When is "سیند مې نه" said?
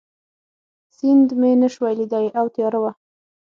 0.95-1.67